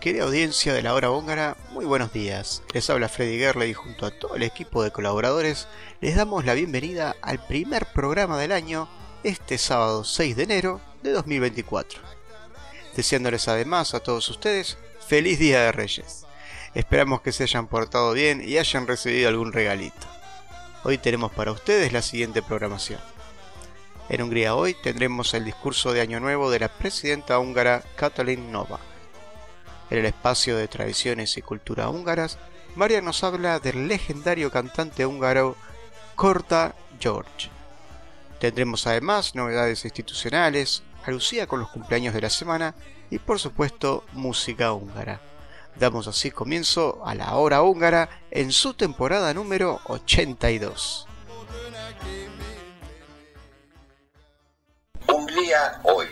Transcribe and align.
Querida 0.00 0.22
audiencia 0.22 0.72
de 0.72 0.82
la 0.82 0.94
hora 0.94 1.10
húngara, 1.10 1.56
muy 1.72 1.84
buenos 1.84 2.12
días. 2.12 2.62
Les 2.72 2.88
habla 2.88 3.08
Freddy 3.08 3.38
Gerley 3.38 3.74
junto 3.74 4.06
a 4.06 4.12
todo 4.12 4.36
el 4.36 4.44
equipo 4.44 4.84
de 4.84 4.92
colaboradores 4.92 5.66
les 6.00 6.14
damos 6.14 6.44
la 6.44 6.54
bienvenida 6.54 7.16
al 7.22 7.44
primer 7.44 7.86
programa 7.86 8.38
del 8.38 8.52
año 8.52 8.88
este 9.24 9.58
sábado 9.58 10.04
6 10.04 10.36
de 10.36 10.42
enero 10.44 10.80
de 11.06 11.12
2024. 11.12 12.00
Deseándoles 12.96 13.46
además 13.46 13.94
a 13.94 14.00
todos 14.00 14.28
ustedes 14.28 14.76
feliz 15.06 15.38
Día 15.38 15.62
de 15.62 15.72
Reyes. 15.72 16.26
Esperamos 16.74 17.20
que 17.20 17.30
se 17.30 17.44
hayan 17.44 17.68
portado 17.68 18.12
bien 18.12 18.42
y 18.44 18.58
hayan 18.58 18.88
recibido 18.88 19.28
algún 19.28 19.52
regalito. 19.52 20.06
Hoy 20.82 20.98
tenemos 20.98 21.30
para 21.30 21.52
ustedes 21.52 21.92
la 21.92 22.02
siguiente 22.02 22.42
programación. 22.42 23.00
En 24.08 24.20
Hungría 24.20 24.56
hoy 24.56 24.74
tendremos 24.74 25.32
el 25.34 25.44
discurso 25.44 25.92
de 25.92 26.00
Año 26.00 26.18
Nuevo 26.18 26.50
de 26.50 26.58
la 26.58 26.68
presidenta 26.68 27.38
húngara 27.38 27.82
Katalin 27.94 28.50
Nova. 28.50 28.80
En 29.90 29.98
el 29.98 30.06
espacio 30.06 30.56
de 30.56 30.66
tradiciones 30.66 31.36
y 31.36 31.42
cultura 31.42 31.88
húngaras, 31.88 32.38
María 32.74 33.00
nos 33.00 33.22
habla 33.22 33.60
del 33.60 33.86
legendario 33.86 34.50
cantante 34.50 35.06
húngaro 35.06 35.56
Korta 36.16 36.74
George. 36.98 37.50
Tendremos 38.40 38.86
además 38.86 39.34
novedades 39.34 39.84
institucionales, 39.84 40.82
a 41.06 41.46
con 41.46 41.60
los 41.60 41.68
cumpleaños 41.70 42.14
de 42.14 42.20
la 42.20 42.30
semana 42.30 42.74
y 43.10 43.18
por 43.18 43.38
supuesto 43.38 44.04
música 44.12 44.72
húngara. 44.72 45.20
Damos 45.78 46.08
así 46.08 46.30
comienzo 46.30 47.02
a 47.04 47.14
la 47.14 47.36
hora 47.36 47.62
húngara 47.62 48.08
en 48.30 48.50
su 48.50 48.74
temporada 48.74 49.32
número 49.34 49.80
82. 49.86 51.06
Hungría 55.06 55.80
hoy. 55.84 56.06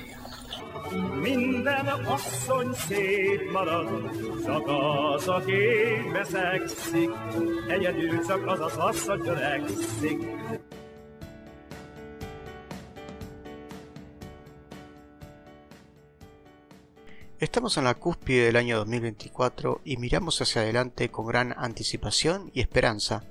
Estamos 17.40 17.76
en 17.76 17.84
la 17.84 17.94
cúspide 17.94 18.46
del 18.46 18.56
año 18.56 18.78
2024 18.78 19.80
y 19.84 19.96
miramos 19.96 20.40
hacia 20.40 20.62
adelante 20.62 21.10
con 21.10 21.26
gran 21.26 21.52
anticipación 21.58 22.52
y 22.54 22.60
esperanza, 22.60 23.24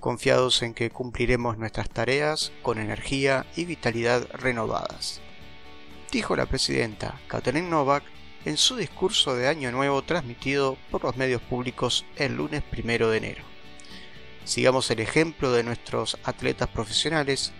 confiados 0.00 0.62
en 0.62 0.74
que 0.74 0.90
cumpliremos 0.90 1.56
nuestras 1.56 1.88
tareas 1.88 2.50
con 2.62 2.78
energía 2.78 3.46
y 3.54 3.64
vitalidad 3.64 4.26
renovadas. 4.32 5.20
Dijo 6.10 6.34
la 6.34 6.46
presidenta 6.46 7.20
Katalin 7.28 7.70
Novak 7.70 8.02
en 8.44 8.56
su 8.56 8.74
discurso 8.74 9.36
de 9.36 9.46
Año 9.46 9.70
Nuevo 9.70 10.02
transmitido 10.02 10.76
por 10.90 11.04
los 11.04 11.16
medios 11.16 11.40
públicos 11.40 12.04
el 12.16 12.34
lunes 12.34 12.64
primero 12.64 13.08
de 13.08 13.18
enero. 13.18 13.44
Sigamos 14.44 14.90
el 14.90 14.98
ejemplo 14.98 15.52
de 15.52 15.62
nuestros 15.62 16.18
atletas 16.24 16.68
profesionales 16.68 17.52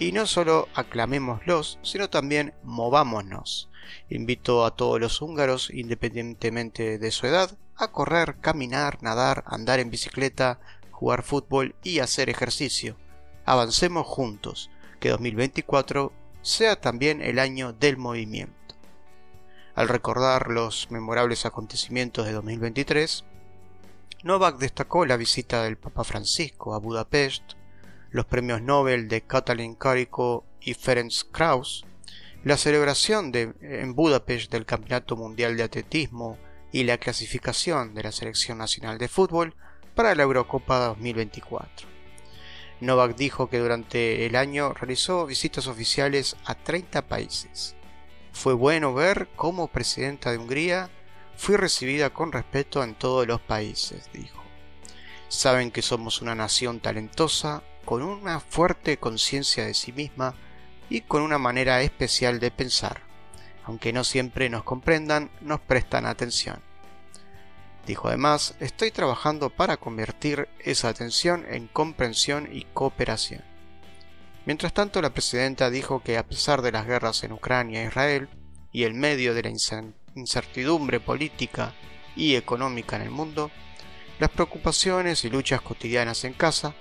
y 0.00 0.10
no 0.10 0.26
solo 0.26 0.68
aclamémoslos, 0.74 1.78
sino 1.82 2.10
también 2.10 2.52
movámonos 2.64 3.70
Invito 4.08 4.64
a 4.64 4.76
todos 4.76 5.00
los 5.00 5.20
húngaros, 5.22 5.70
independientemente 5.72 6.98
de 6.98 7.10
su 7.10 7.26
edad, 7.26 7.56
a 7.76 7.92
correr, 7.92 8.36
caminar, 8.40 9.02
nadar, 9.02 9.44
andar 9.46 9.80
en 9.80 9.90
bicicleta, 9.90 10.60
jugar 10.90 11.22
fútbol 11.22 11.74
y 11.82 11.98
hacer 11.98 12.30
ejercicio. 12.30 12.96
Avancemos 13.44 14.06
juntos, 14.06 14.70
que 14.98 15.10
2024 15.10 16.12
sea 16.42 16.80
también 16.80 17.20
el 17.22 17.38
año 17.38 17.72
del 17.72 17.96
movimiento. 17.96 18.54
Al 19.74 19.88
recordar 19.88 20.48
los 20.48 20.90
memorables 20.90 21.44
acontecimientos 21.44 22.24
de 22.24 22.32
2023, 22.32 23.24
Novak 24.22 24.56
destacó 24.56 25.04
la 25.04 25.18
visita 25.18 25.62
del 25.62 25.76
Papa 25.76 26.02
Francisco 26.02 26.74
a 26.74 26.78
Budapest, 26.78 27.52
los 28.10 28.24
premios 28.24 28.62
Nobel 28.62 29.08
de 29.08 29.20
Katalin 29.20 29.74
Kariko 29.74 30.44
y 30.60 30.72
Ferenc 30.74 31.12
Krauss, 31.30 31.84
la 32.46 32.56
celebración 32.56 33.32
en 33.34 33.96
Budapest 33.96 34.52
del 34.52 34.64
Campeonato 34.64 35.16
Mundial 35.16 35.56
de 35.56 35.64
Atletismo 35.64 36.38
y 36.70 36.84
la 36.84 36.96
clasificación 36.96 37.92
de 37.92 38.04
la 38.04 38.12
Selección 38.12 38.58
Nacional 38.58 38.98
de 38.98 39.08
Fútbol 39.08 39.56
para 39.96 40.14
la 40.14 40.22
Eurocopa 40.22 40.78
2024. 40.78 41.88
Novak 42.82 43.16
dijo 43.16 43.50
que 43.50 43.58
durante 43.58 44.26
el 44.26 44.36
año 44.36 44.72
realizó 44.74 45.26
visitas 45.26 45.66
oficiales 45.66 46.36
a 46.44 46.54
30 46.54 47.08
países. 47.08 47.74
Fue 48.30 48.54
bueno 48.54 48.94
ver 48.94 49.28
cómo 49.34 49.66
presidenta 49.66 50.30
de 50.30 50.38
Hungría 50.38 50.88
fui 51.36 51.56
recibida 51.56 52.10
con 52.10 52.30
respeto 52.30 52.84
en 52.84 52.94
todos 52.94 53.26
los 53.26 53.40
países, 53.40 54.08
dijo. 54.12 54.40
Saben 55.26 55.72
que 55.72 55.82
somos 55.82 56.22
una 56.22 56.36
nación 56.36 56.78
talentosa, 56.78 57.64
con 57.84 58.02
una 58.02 58.38
fuerte 58.38 58.98
conciencia 58.98 59.66
de 59.66 59.74
sí 59.74 59.90
misma 59.90 60.36
y 60.88 61.02
con 61.02 61.22
una 61.22 61.38
manera 61.38 61.82
especial 61.82 62.40
de 62.40 62.50
pensar. 62.50 63.02
Aunque 63.64 63.92
no 63.92 64.04
siempre 64.04 64.48
nos 64.48 64.62
comprendan, 64.62 65.30
nos 65.40 65.60
prestan 65.60 66.06
atención. 66.06 66.62
Dijo 67.86 68.08
además, 68.08 68.54
estoy 68.60 68.90
trabajando 68.90 69.50
para 69.50 69.76
convertir 69.76 70.48
esa 70.58 70.88
atención 70.88 71.44
en 71.48 71.68
comprensión 71.68 72.48
y 72.52 72.64
cooperación. 72.72 73.44
Mientras 74.44 74.72
tanto, 74.72 75.02
la 75.02 75.10
presidenta 75.10 75.70
dijo 75.70 76.02
que 76.02 76.18
a 76.18 76.26
pesar 76.26 76.62
de 76.62 76.72
las 76.72 76.86
guerras 76.86 77.22
en 77.24 77.32
Ucrania 77.32 77.82
e 77.82 77.86
Israel, 77.86 78.28
y 78.72 78.84
en 78.84 78.98
medio 78.98 79.34
de 79.34 79.42
la 79.42 79.52
incertidumbre 80.14 81.00
política 81.00 81.72
y 82.14 82.34
económica 82.36 82.96
en 82.96 83.02
el 83.02 83.10
mundo, 83.10 83.50
las 84.18 84.30
preocupaciones 84.30 85.24
y 85.24 85.30
luchas 85.30 85.60
cotidianas 85.60 86.24
en 86.24 86.32
casa, 86.32 86.74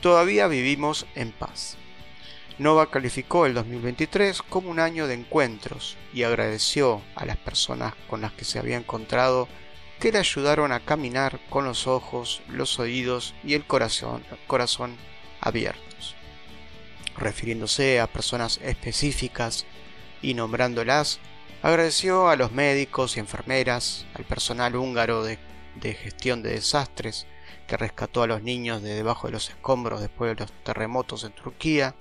todavía 0.00 0.46
vivimos 0.46 1.06
en 1.14 1.32
paz. 1.32 1.76
Nova 2.58 2.90
calificó 2.90 3.46
el 3.46 3.54
2023 3.54 4.42
como 4.42 4.70
un 4.70 4.78
año 4.78 5.06
de 5.06 5.14
encuentros 5.14 5.96
y 6.12 6.22
agradeció 6.22 7.02
a 7.14 7.24
las 7.24 7.38
personas 7.38 7.94
con 8.08 8.20
las 8.20 8.32
que 8.32 8.44
se 8.44 8.58
había 8.58 8.76
encontrado 8.76 9.48
que 9.98 10.12
le 10.12 10.18
ayudaron 10.18 10.72
a 10.72 10.80
caminar 10.80 11.40
con 11.48 11.64
los 11.64 11.86
ojos, 11.86 12.42
los 12.48 12.78
oídos 12.78 13.34
y 13.44 13.54
el 13.54 13.64
corazón, 13.64 14.24
corazón 14.46 14.96
abiertos. 15.40 16.14
Refiriéndose 17.16 18.00
a 18.00 18.06
personas 18.06 18.58
específicas 18.62 19.64
y 20.20 20.34
nombrándolas, 20.34 21.20
agradeció 21.62 22.28
a 22.28 22.36
los 22.36 22.52
médicos 22.52 23.16
y 23.16 23.20
enfermeras, 23.20 24.06
al 24.14 24.24
personal 24.24 24.76
húngaro 24.76 25.22
de, 25.22 25.38
de 25.76 25.94
gestión 25.94 26.42
de 26.42 26.50
desastres 26.50 27.26
que 27.66 27.76
rescató 27.76 28.22
a 28.22 28.26
los 28.26 28.42
niños 28.42 28.82
de 28.82 28.94
debajo 28.94 29.28
de 29.28 29.32
los 29.32 29.48
escombros 29.48 30.00
después 30.00 30.36
de 30.36 30.40
los 30.42 30.52
terremotos 30.64 31.24
en 31.24 31.32
Turquía, 31.32 31.94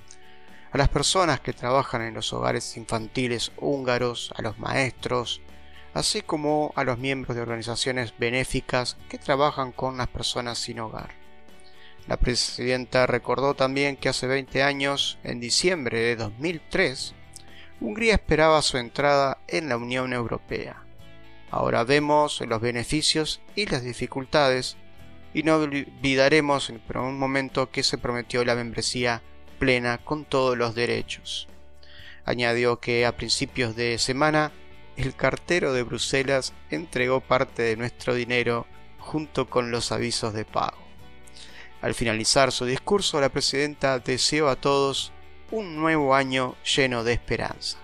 a 0.72 0.78
las 0.78 0.90
personas 0.90 1.40
que 1.42 1.54
trabajan 1.54 2.02
en 2.02 2.14
los 2.14 2.32
hogares 2.32 2.78
infantiles 2.78 3.52
húngaros, 3.58 4.34
a 4.38 4.42
los 4.42 4.58
maestros, 4.58 5.42
así 5.94 6.22
como 6.22 6.72
a 6.76 6.84
los 6.84 6.98
miembros 6.98 7.36
de 7.36 7.42
organizaciones 7.42 8.14
benéficas 8.18 8.98
que 9.10 9.18
trabajan 9.18 9.74
con 9.74 9.98
las 9.98 10.08
personas 10.08 10.58
sin 10.58 10.80
hogar. 10.80 11.10
La 12.08 12.18
presidenta 12.18 13.06
recordó 13.06 13.54
también 13.54 13.98
que 13.98 14.10
hace 14.10 14.28
20 14.28 14.64
años, 14.64 15.20
en 15.24 15.40
diciembre 15.40 16.00
de 16.00 16.16
2003, 16.16 17.16
Hungría 17.82 18.14
esperaba 18.14 18.62
su 18.62 18.78
entrada 18.78 19.40
en 19.48 19.68
la 19.68 19.76
Unión 19.76 20.14
Europea. 20.14 20.84
Ahora 21.50 21.84
vemos 21.84 22.40
los 22.42 22.62
beneficios 22.62 23.42
y 23.56 23.66
las 23.66 23.84
dificultades 23.84 24.78
y 25.34 25.44
no 25.44 25.56
olvidaremos 25.56 26.72
por 26.88 26.98
un 26.98 27.18
momento 27.18 27.72
que 27.72 27.84
se 27.84 27.98
prometió 27.98 28.46
la 28.46 28.56
membresía 28.56 29.22
plena 29.62 30.00
con 30.00 30.26
todos 30.26 30.58
los 30.58 30.74
derechos. 30.74 31.48
Añadió 32.26 32.80
que 32.80 33.06
a 33.06 33.16
principios 33.16 33.76
de 33.76 34.00
semana 34.00 34.52
el 34.98 35.16
cartero 35.16 35.72
de 35.72 35.84
Bruselas 35.84 36.52
entregó 36.72 37.22
parte 37.22 37.62
de 37.62 37.78
nuestro 37.78 38.16
dinero 38.16 38.66
junto 38.98 39.52
con 39.52 39.70
los 39.70 39.92
avisos 39.92 40.34
de 40.34 40.46
pago. 40.46 40.80
Al 41.80 41.94
finalizar 41.94 42.52
su 42.52 42.66
discurso, 42.66 43.22
la 43.22 43.30
presidenta 43.30 44.00
deseó 44.00 44.50
a 44.50 44.56
todos 44.56 45.12
un 45.52 45.76
nuevo 45.76 46.16
año 46.16 46.56
lleno 46.64 47.04
de 47.04 47.14
esperanza. 47.14 47.78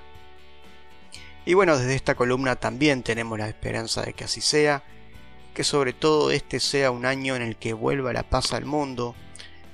Y 1.46 1.54
bueno, 1.54 1.78
desde 1.78 1.94
esta 1.94 2.16
columna 2.16 2.56
también 2.56 3.04
tenemos 3.04 3.38
la 3.38 3.50
esperanza 3.50 4.02
de 4.02 4.14
que 4.14 4.24
así 4.24 4.42
sea, 4.42 4.82
que 5.54 5.64
sobre 5.64 5.94
todo 5.94 6.32
este 6.32 6.60
sea 6.60 6.90
un 6.90 7.06
año 7.06 7.36
en 7.36 7.44
el 7.44 7.56
que 7.56 7.74
vuelva 7.74 8.14
la 8.14 8.24
paz 8.24 8.52
al 8.54 8.66
mundo, 8.66 9.16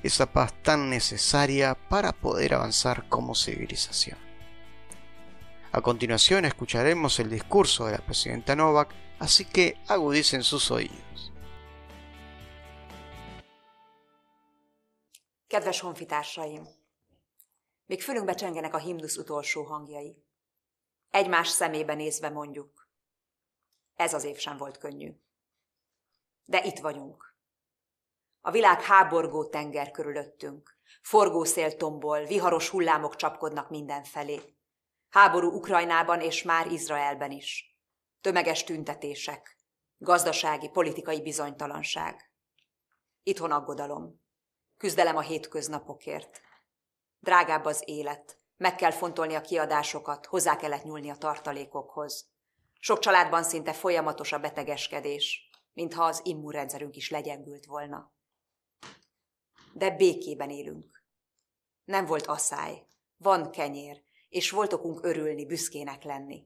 esa 0.03 0.25
paz 0.25 0.53
tan 0.61 0.89
necesaria 0.89 1.75
para 1.89 2.11
poder 2.11 2.53
avanzar 2.53 3.07
como 3.09 3.35
civilización. 3.35 4.19
A 5.71 5.81
continuación 5.81 6.45
escucharemos 6.45 7.19
el 7.19 7.29
discurso 7.29 7.85
de 7.85 7.93
la 7.93 8.05
presidenta 8.05 8.55
Novak, 8.55 8.93
así 9.19 9.45
que 9.45 9.77
agudicen 9.87 10.43
sus 10.43 10.69
oídos. 10.69 11.31
Kedves 15.47 15.79
honfitársaim! 15.81 16.67
Még 17.85 18.01
fülünkbe 18.01 18.33
csengenek 18.33 18.73
a 18.73 18.77
himnusz 18.77 19.17
utolsó 19.17 19.63
hangjai. 19.63 20.23
Egymás 21.09 21.47
szemébe 21.47 21.93
nézve 21.93 22.29
mondjuk. 22.29 22.87
Ez 23.95 24.13
az 24.13 24.23
év 24.23 24.37
sem 24.37 24.57
volt 24.57 24.77
könnyű. 24.77 25.11
De 26.45 26.63
itt 26.63 26.79
vagyunk. 26.79 27.32
A 28.45 28.51
világ 28.51 28.81
háborgó 28.81 29.45
tenger 29.45 29.91
körülöttünk. 29.91 30.77
Forgószél 31.01 31.75
tombol, 31.75 32.23
viharos 32.23 32.69
hullámok 32.69 33.15
csapkodnak 33.15 33.69
mindenfelé. 33.69 34.41
Háború 35.09 35.51
Ukrajnában 35.51 36.21
és 36.21 36.43
már 36.43 36.71
Izraelben 36.71 37.31
is. 37.31 37.77
Tömeges 38.21 38.63
tüntetések. 38.63 39.57
Gazdasági, 39.97 40.69
politikai 40.69 41.21
bizonytalanság. 41.21 42.31
Itthon 43.23 43.51
aggodalom. 43.51 44.21
Küzdelem 44.77 45.17
a 45.17 45.21
hétköznapokért. 45.21 46.41
Drágább 47.19 47.65
az 47.65 47.83
élet. 47.85 48.37
Meg 48.57 48.75
kell 48.75 48.91
fontolni 48.91 49.33
a 49.33 49.41
kiadásokat, 49.41 50.25
hozzá 50.25 50.55
kellett 50.55 50.83
nyúlni 50.83 51.09
a 51.09 51.17
tartalékokhoz. 51.17 52.29
Sok 52.79 52.99
családban 52.99 53.43
szinte 53.43 53.73
folyamatos 53.73 54.31
a 54.31 54.39
betegeskedés, 54.39 55.49
mintha 55.73 56.03
az 56.03 56.21
immunrendszerünk 56.23 56.95
is 56.95 57.09
legyengült 57.09 57.65
volna. 57.65 58.11
De 59.73 59.89
békében 59.89 60.49
élünk. 60.49 61.03
Nem 61.83 62.05
volt 62.05 62.25
asszály, 62.25 62.85
van 63.17 63.51
kenyér, 63.51 64.01
és 64.29 64.51
volt 64.51 64.73
okunk 64.73 65.05
örülni, 65.05 65.45
büszkének 65.45 66.03
lenni. 66.03 66.45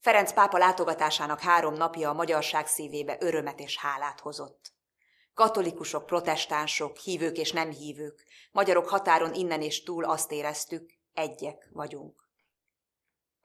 Ferenc 0.00 0.32
pápa 0.32 0.58
látogatásának 0.58 1.40
három 1.40 1.74
napja 1.74 2.08
a 2.08 2.14
magyarság 2.14 2.66
szívébe 2.66 3.16
örömet 3.20 3.60
és 3.60 3.78
hálát 3.78 4.20
hozott. 4.20 4.72
Katolikusok, 5.34 6.06
protestánsok, 6.06 6.96
hívők 6.96 7.38
és 7.38 7.52
nem 7.52 7.70
hívők, 7.70 8.24
magyarok 8.52 8.88
határon 8.88 9.34
innen 9.34 9.62
és 9.62 9.82
túl 9.82 10.04
azt 10.04 10.32
éreztük, 10.32 10.90
egyek 11.12 11.68
vagyunk. 11.72 12.23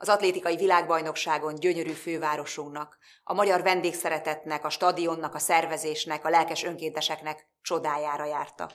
Az 0.01 0.09
atlétikai 0.09 0.55
világbajnokságon 0.55 1.55
gyönyörű 1.55 1.91
fővárosunknak, 1.91 2.97
a 3.23 3.33
magyar 3.33 3.61
vendégszeretetnek, 3.61 4.65
a 4.65 4.69
stadionnak, 4.69 5.35
a 5.35 5.39
szervezésnek, 5.39 6.25
a 6.25 6.29
lelkes 6.29 6.63
önkénteseknek 6.63 7.47
csodájára 7.61 8.25
jártak. 8.25 8.73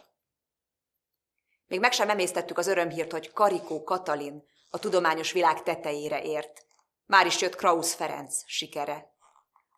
Még 1.67 1.81
meg 1.81 1.93
sem 1.93 2.11
emésztettük 2.11 2.59
az 2.59 2.67
örömhírt, 2.67 3.13
hogy 3.13 3.33
Karikó 3.33 3.83
Katalin 3.83 4.45
a 4.71 4.79
tudományos 4.79 5.33
világ 5.33 5.63
tetejére 5.63 6.23
ért. 6.23 6.67
Már 7.07 7.27
is 7.27 7.41
jött 7.41 7.57
Krausz 7.57 7.95
Ferenc 7.95 8.43
sikere. 8.47 9.13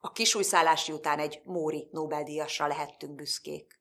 A 0.00 0.12
kisújszállási 0.12 0.92
után 0.92 1.18
egy 1.18 1.40
Móri 1.44 1.88
Nobel-díjasra 1.90 2.66
lehettünk 2.66 3.14
büszkék. 3.14 3.75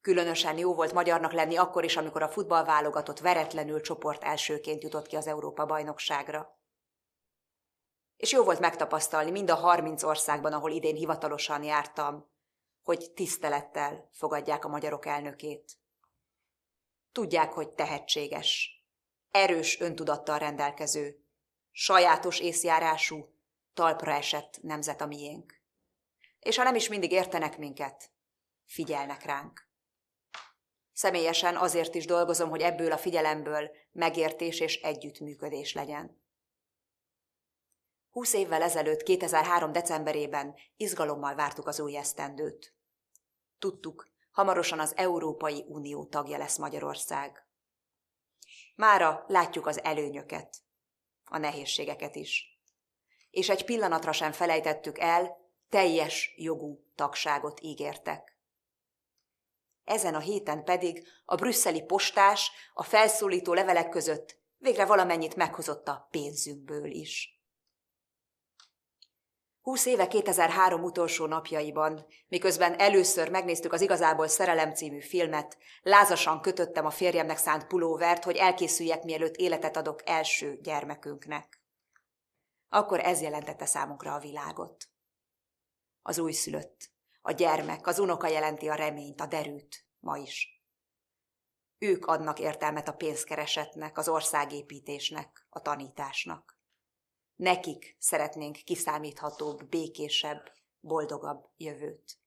Különösen 0.00 0.58
jó 0.58 0.74
volt 0.74 0.92
magyarnak 0.92 1.32
lenni 1.32 1.56
akkor 1.56 1.84
is, 1.84 1.96
amikor 1.96 2.22
a 2.22 2.28
futballválogatott 2.28 3.18
veretlenül 3.18 3.80
csoport 3.80 4.24
elsőként 4.24 4.82
jutott 4.82 5.06
ki 5.06 5.16
az 5.16 5.26
Európa-bajnokságra. 5.26 6.58
És 8.16 8.32
jó 8.32 8.44
volt 8.44 8.60
megtapasztalni 8.60 9.30
mind 9.30 9.50
a 9.50 9.54
30 9.54 10.02
országban, 10.02 10.52
ahol 10.52 10.70
idén 10.70 10.94
hivatalosan 10.94 11.62
jártam, 11.62 12.30
hogy 12.82 13.12
tisztelettel 13.14 14.08
fogadják 14.12 14.64
a 14.64 14.68
magyarok 14.68 15.06
elnökét. 15.06 15.78
Tudják, 17.12 17.52
hogy 17.52 17.68
tehetséges, 17.68 18.82
erős 19.30 19.80
öntudattal 19.80 20.38
rendelkező, 20.38 21.24
sajátos 21.70 22.40
észjárású, 22.40 23.34
talpra 23.74 24.12
esett 24.12 24.58
nemzet 24.62 25.00
a 25.00 25.06
miénk. 25.06 25.60
És 26.38 26.56
ha 26.56 26.62
nem 26.62 26.74
is 26.74 26.88
mindig 26.88 27.12
értenek 27.12 27.58
minket, 27.58 28.10
figyelnek 28.64 29.24
ránk. 29.24 29.67
Személyesen 30.98 31.56
azért 31.56 31.94
is 31.94 32.06
dolgozom, 32.06 32.48
hogy 32.48 32.60
ebből 32.60 32.92
a 32.92 32.98
figyelemből 32.98 33.70
megértés 33.92 34.60
és 34.60 34.80
együttműködés 34.80 35.74
legyen. 35.74 36.22
Húsz 38.10 38.32
évvel 38.32 38.62
ezelőtt, 38.62 39.02
2003. 39.02 39.72
decemberében 39.72 40.54
izgalommal 40.76 41.34
vártuk 41.34 41.66
az 41.66 41.80
új 41.80 41.96
esztendőt. 41.96 42.74
Tudtuk, 43.58 44.08
hamarosan 44.30 44.80
az 44.80 44.96
Európai 44.96 45.64
Unió 45.68 46.06
tagja 46.06 46.38
lesz 46.38 46.56
Magyarország. 46.56 47.46
Mára 48.74 49.24
látjuk 49.26 49.66
az 49.66 49.82
előnyöket, 49.82 50.56
a 51.24 51.38
nehézségeket 51.38 52.16
is. 52.16 52.60
És 53.30 53.48
egy 53.48 53.64
pillanatra 53.64 54.12
sem 54.12 54.32
felejtettük 54.32 54.98
el, 54.98 55.36
teljes 55.68 56.34
jogú 56.36 56.84
tagságot 56.94 57.60
ígértek. 57.60 58.37
Ezen 59.88 60.14
a 60.14 60.18
héten 60.18 60.64
pedig 60.64 61.06
a 61.24 61.34
brüsszeli 61.34 61.82
postás 61.82 62.50
a 62.74 62.82
felszólító 62.82 63.52
levelek 63.52 63.88
között 63.88 64.38
végre 64.58 64.84
valamennyit 64.84 65.36
meghozott 65.36 65.88
a 65.88 66.08
pénzünkből 66.10 66.90
is. 66.90 67.42
Húsz 69.60 69.86
éve 69.86 70.06
2003 70.06 70.82
utolsó 70.82 71.26
napjaiban, 71.26 72.06
miközben 72.28 72.78
először 72.78 73.30
megnéztük 73.30 73.72
az 73.72 73.80
Igazából 73.80 74.28
Szerelem 74.28 74.74
című 74.74 75.00
filmet, 75.00 75.58
lázasan 75.82 76.40
kötöttem 76.40 76.86
a 76.86 76.90
férjemnek 76.90 77.36
szánt 77.36 77.66
pulóvert, 77.66 78.24
hogy 78.24 78.36
elkészüljek, 78.36 79.02
mielőtt 79.02 79.36
életet 79.36 79.76
adok 79.76 80.08
első 80.08 80.58
gyermekünknek. 80.62 81.60
Akkor 82.68 83.00
ez 83.00 83.20
jelentette 83.20 83.66
számunkra 83.66 84.14
a 84.14 84.18
világot. 84.18 84.88
Az 86.02 86.18
újszülött, 86.18 86.90
a 87.28 87.32
gyermek, 87.32 87.86
az 87.86 87.98
unoka 87.98 88.26
jelenti 88.26 88.68
a 88.68 88.74
reményt, 88.74 89.20
a 89.20 89.26
derűt, 89.26 89.86
ma 90.00 90.16
is. 90.16 90.62
Ők 91.78 92.06
adnak 92.06 92.38
értelmet 92.38 92.88
a 92.88 92.92
pénzkeresetnek, 92.92 93.98
az 93.98 94.08
országépítésnek, 94.08 95.46
a 95.50 95.60
tanításnak. 95.60 96.58
Nekik 97.36 97.96
szeretnénk 97.98 98.56
kiszámíthatóbb, 98.56 99.68
békésebb, 99.68 100.52
boldogabb 100.80 101.44
jövőt. 101.56 102.18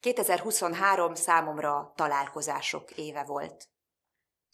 2023 0.00 1.14
számomra 1.14 1.92
találkozások 1.96 2.90
éve 2.90 3.24
volt. 3.24 3.68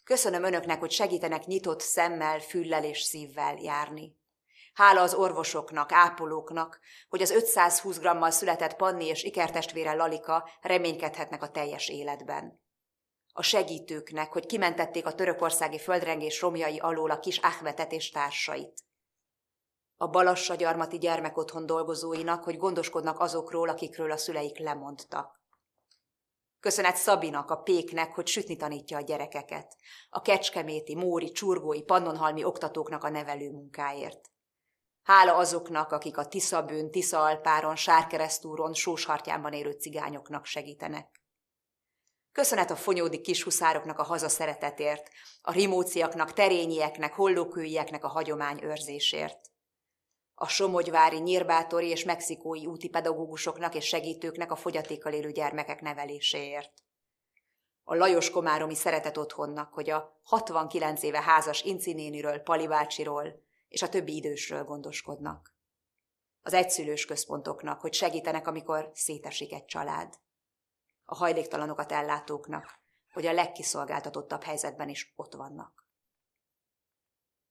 Köszönöm 0.03 0.43
önöknek, 0.43 0.79
hogy 0.79 0.91
segítenek 0.91 1.45
nyitott 1.45 1.81
szemmel, 1.81 2.39
füllel 2.39 2.83
és 2.83 3.01
szívvel 3.01 3.57
járni. 3.57 4.19
Hála 4.73 5.01
az 5.01 5.13
orvosoknak, 5.13 5.91
ápolóknak, 5.91 6.79
hogy 7.09 7.21
az 7.21 7.31
520 7.31 7.99
grammal 7.99 8.31
született 8.31 8.75
Panni 8.75 9.05
és 9.05 9.23
ikertestvére 9.23 9.93
Lalika 9.93 10.49
reménykedhetnek 10.61 11.43
a 11.43 11.49
teljes 11.49 11.89
életben. 11.89 12.61
A 13.33 13.41
segítőknek, 13.41 14.31
hogy 14.31 14.45
kimentették 14.45 15.05
a 15.05 15.15
törökországi 15.15 15.79
földrengés 15.79 16.41
romjai 16.41 16.79
alól 16.79 17.11
a 17.11 17.19
kis 17.19 17.37
Ahmetet 17.37 17.91
és 17.91 18.09
társait. 18.09 18.73
A 19.97 20.07
Balassa 20.07 20.55
gyarmati 20.55 20.97
gyermekotthon 20.97 21.65
dolgozóinak, 21.65 22.43
hogy 22.43 22.57
gondoskodnak 22.57 23.19
azokról, 23.19 23.69
akikről 23.69 24.11
a 24.11 24.17
szüleik 24.17 24.59
lemondtak. 24.59 25.41
Köszönet 26.59 26.95
Szabinak, 26.95 27.49
a 27.49 27.55
péknek, 27.55 28.13
hogy 28.13 28.27
sütni 28.27 28.55
tanítja 28.55 28.97
a 28.97 29.01
gyerekeket. 29.01 29.75
A 30.09 30.21
kecskeméti, 30.21 30.95
móri, 30.95 31.31
csurgói, 31.31 31.83
pannonhalmi 31.83 32.43
oktatóknak 32.43 33.03
a 33.03 33.09
nevelő 33.09 33.51
munkáért. 33.51 34.30
Hála 35.03 35.35
azoknak, 35.35 35.91
akik 35.91 36.17
a 36.17 36.27
Tiszabőn, 36.27 36.91
Tiszaalpáron, 36.91 37.75
Sárkeresztúron, 37.75 38.73
Sóshartyánban 38.73 39.53
élő 39.53 39.71
cigányoknak 39.71 40.45
segítenek. 40.45 41.21
Köszönet 42.31 42.71
a 42.71 42.75
fonyódi 42.75 43.21
kishuszároknak 43.21 43.99
a 43.99 44.03
hazaszeretetért, 44.03 45.09
a 45.41 45.51
rimóciaknak, 45.51 46.33
terényieknek, 46.33 47.13
hollókőieknek 47.13 48.03
a 48.03 48.07
hagyomány 48.07 48.63
őrzésért. 48.63 49.39
A 50.35 50.47
somogyvári, 50.47 51.17
nyírbátori 51.17 51.87
és 51.87 52.03
mexikói 52.03 52.65
úti 52.65 52.89
pedagógusoknak 52.89 53.75
és 53.75 53.85
segítőknek 53.85 54.51
a 54.51 54.55
fogyatékkal 54.55 55.13
élő 55.13 55.31
gyermekek 55.31 55.81
neveléséért. 55.81 56.71
A 57.83 57.95
Lajos 57.95 58.29
Komáromi 58.29 58.75
szeretet 58.75 59.17
otthonnak, 59.17 59.73
hogy 59.73 59.89
a 59.89 60.19
69 60.23 61.03
éve 61.03 61.21
házas 61.21 61.61
Incinéniről, 61.61 62.39
Pali 62.39 62.67
bácsiról 62.67 63.49
és 63.71 63.81
a 63.81 63.89
többi 63.89 64.15
idősről 64.15 64.63
gondoskodnak. 64.63 65.55
Az 66.41 66.53
egyszülős 66.53 67.05
központoknak, 67.05 67.81
hogy 67.81 67.93
segítenek, 67.93 68.47
amikor 68.47 68.91
szétesik 68.93 69.53
egy 69.53 69.65
család. 69.65 70.19
A 71.05 71.15
hajléktalanokat 71.15 71.91
ellátóknak, 71.91 72.79
hogy 73.11 73.25
a 73.25 73.31
legkiszolgáltatottabb 73.31 74.43
helyzetben 74.43 74.89
is 74.89 75.13
ott 75.15 75.33
vannak. 75.33 75.87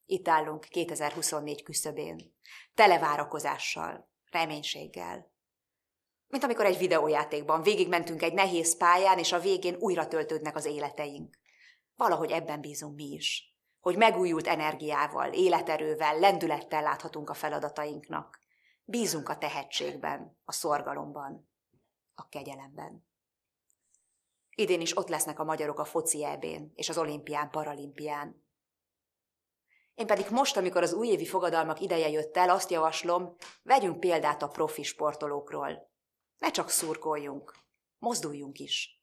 Itt 0.04 0.28
állunk 0.28 0.64
2024 0.64 1.62
küszöbén, 1.62 2.36
tele 2.74 2.98
várakozással, 2.98 4.10
reménységgel. 4.30 5.32
Mint 6.26 6.44
amikor 6.44 6.64
egy 6.64 6.78
videójátékban 6.78 7.62
végigmentünk 7.62 8.22
egy 8.22 8.34
nehéz 8.34 8.76
pályán, 8.76 9.18
és 9.18 9.32
a 9.32 9.40
végén 9.40 9.74
újra 9.74 10.08
töltődnek 10.08 10.56
az 10.56 10.64
életeink. 10.64 11.38
Valahogy 11.94 12.30
ebben 12.30 12.60
bízunk 12.60 12.94
mi 12.94 13.04
is, 13.04 13.49
hogy 13.80 13.96
megújult 13.96 14.46
energiával, 14.46 15.32
életerővel, 15.32 16.18
lendülettel 16.18 16.82
láthatunk 16.82 17.30
a 17.30 17.34
feladatainknak. 17.34 18.40
Bízunk 18.84 19.28
a 19.28 19.38
tehetségben, 19.38 20.38
a 20.44 20.52
szorgalomban, 20.52 21.50
a 22.14 22.28
kegyelemben. 22.28 23.08
Idén 24.54 24.80
is 24.80 24.96
ott 24.96 25.08
lesznek 25.08 25.38
a 25.38 25.44
magyarok 25.44 25.78
a 25.78 25.84
foci 25.84 26.24
ebén 26.24 26.72
és 26.74 26.88
az 26.88 26.98
olimpián, 26.98 27.50
paralimpián. 27.50 28.44
Én 29.94 30.06
pedig 30.06 30.26
most, 30.30 30.56
amikor 30.56 30.82
az 30.82 30.92
újévi 30.92 31.26
fogadalmak 31.26 31.80
ideje 31.80 32.08
jött 32.08 32.36
el, 32.36 32.50
azt 32.50 32.70
javaslom, 32.70 33.36
vegyünk 33.62 34.00
példát 34.00 34.42
a 34.42 34.48
profi 34.48 34.82
sportolókról. 34.82 35.90
Ne 36.38 36.50
csak 36.50 36.68
szurkoljunk, 36.68 37.56
mozduljunk 37.98 38.58
is. 38.58 38.99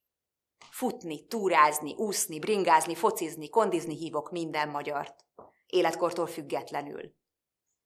Futni, 0.70 1.28
túrázni, 1.28 1.94
úszni, 1.96 2.40
bringázni, 2.40 2.96
focizni, 2.96 3.50
kondizni 3.50 3.96
hívok 3.96 4.32
minden 4.32 4.70
magyart. 4.70 5.26
Életkortól 5.66 6.28
függetlenül. 6.28 7.16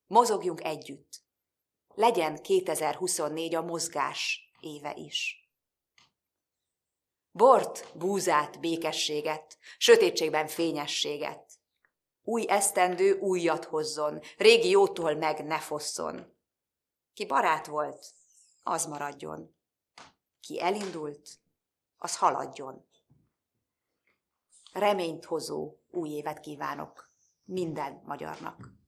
Mozogjunk 0.07 0.63
együtt. 0.63 1.23
Legyen 1.93 2.41
2024 2.41 3.55
a 3.55 3.61
mozgás 3.61 4.51
éve 4.59 4.93
is. 4.95 5.49
Bort, 7.31 7.87
búzát, 7.93 8.59
békességet, 8.59 9.57
sötétségben 9.77 10.47
fényességet. 10.47 11.51
Új 12.23 12.45
esztendő 12.47 13.19
újat 13.19 13.65
hozzon, 13.65 14.19
régi 14.37 14.69
jótól 14.69 15.15
meg 15.15 15.45
ne 15.45 15.59
fosszon. 15.59 16.37
Ki 17.13 17.25
barát 17.25 17.67
volt, 17.67 18.13
az 18.63 18.85
maradjon. 18.85 19.55
Ki 20.39 20.61
elindult, 20.61 21.40
az 22.03 22.17
haladjon. 22.17 22.85
Reményt 24.73 25.25
hozó 25.25 25.75
új 25.91 26.09
évet 26.09 26.39
kívánok 26.39 27.09
minden 27.43 28.01
magyarnak. 28.05 28.79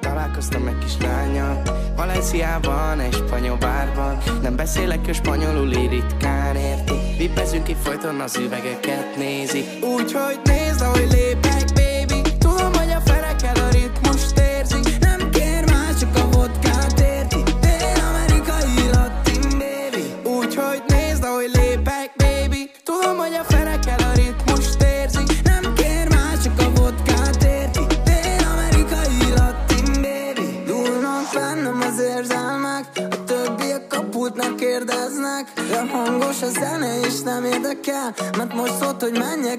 találkoztam 0.00 0.66
egy 0.66 0.78
kis 0.78 0.98
lánya 1.00 1.62
Valenciában, 1.96 3.00
egy 3.00 3.12
spanyol 3.12 3.56
bárban 3.56 4.18
Nem 4.42 4.56
beszélek 4.56 5.08
ő 5.08 5.12
spanyolul, 5.12 5.72
így 5.72 5.90
ritkán 5.90 6.56
érti 6.56 7.16
Vipezünk 7.18 7.64
ki 7.64 7.74
folyton 7.74 8.20
az 8.20 8.36
üvegeket 8.36 9.16
nézi 9.16 9.64
Úgyhogy 9.82 10.40
nézd, 10.44 10.57
érdekel 37.98 38.30
Mert 38.36 38.54
most 38.54 38.76
szólt, 38.76 39.02
hogy 39.02 39.18
menjek 39.18 39.57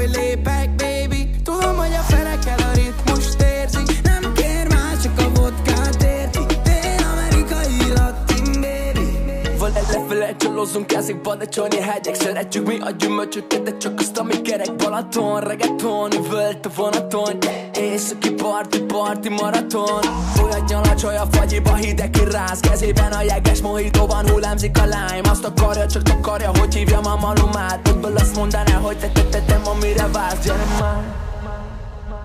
ahogy 0.00 0.16
lépek, 0.16 0.74
baby. 0.76 1.30
Tudom, 1.44 1.76
hogy 1.76 1.92
a 1.92 2.02
ferekkel 2.02 2.58
a 2.58 2.72
ritmust 2.74 3.40
érzi 3.40 3.82
Nem 4.02 4.32
kér 4.32 4.68
más, 4.68 5.02
csak 5.02 5.18
a 5.18 5.40
vodkát 5.40 6.02
érti. 6.02 6.38
Én 6.64 7.04
amerikai 7.12 7.92
latin, 7.94 8.60
baby. 8.60 9.58
Vele 9.58 9.80
lefele 9.92 10.36
csalózunk, 10.36 10.92
ezik 10.92 11.20
badacsony 11.20 11.82
hegyek. 11.82 12.14
Szeretjük 12.14 12.66
mi 12.66 12.78
a 12.80 12.90
gyümölcsöket, 12.90 13.62
de 13.62 13.76
csak 13.76 13.98
azt, 13.98 14.18
ami 14.18 14.40
kerek 14.40 14.76
Balaton, 14.76 15.40
reggaeton, 15.40 16.12
üvölt 16.12 16.66
a 16.66 16.70
vonaton 16.76 17.38
Északi 17.80 18.30
parti, 18.30 18.80
parti 18.80 19.28
maraton. 19.28 20.04
Olyan 20.42 20.64
nyalacsaj 20.68 21.16
a 21.16 21.26
fagyiba, 21.30 21.74
hideg 21.74 22.10
kiráz 22.10 22.60
Kezében 22.60 23.12
a 23.12 23.22
jeges 23.22 23.60
mohitóban 23.60 24.30
hullámzik 24.30 24.78
a 24.78 24.82
lime 24.82 25.30
Azt 25.30 25.44
akarja, 25.44 25.86
csak 25.86 26.02
takarja, 26.02 26.50
hogy 26.58 26.74
hívjam 26.74 27.06
a 27.06 27.16
malumát. 27.16 27.88
Ebből 27.88 28.16
azt 28.16 28.36
mondaná, 28.36 28.74
hogy 28.74 28.96
te 28.98 29.08
te 29.08 29.22
te 29.22 29.40
te 29.40 29.54
amire 29.64 30.06
vársz. 30.12 30.44
Gyere 30.44 30.64
már. 30.80 31.02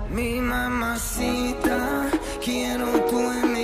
Mi 0.09 0.39
mamacita, 0.39 1.77
quiero 2.39 2.91
tu 3.09 3.17
en 3.17 3.54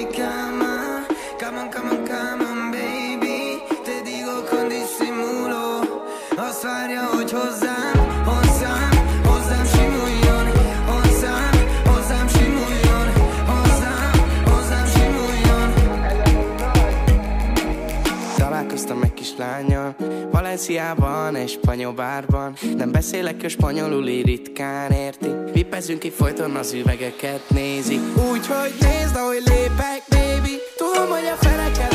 lányal 19.61 19.95
Valenciában, 20.31 21.35
egy 21.35 21.49
spanyol 21.49 21.93
bárban. 21.93 22.53
Nem 22.77 22.91
beszélek 22.91 23.43
ő 23.43 23.47
spanyolul, 23.47 24.07
így 24.07 24.25
ritkán 24.25 24.91
érti. 24.91 25.29
Vipezünk 25.53 25.99
ki 25.99 26.09
folyton 26.09 26.55
az 26.55 26.73
üvegeket 26.73 27.41
nézi. 27.49 27.99
Úgyhogy 28.31 28.73
nézd, 28.79 29.15
ahogy 29.15 29.41
lépek, 29.45 30.03
baby. 30.09 30.57
Tudom, 30.77 31.09
hogy 31.09 31.25
a 31.25 31.35
ferekkel 31.35 31.90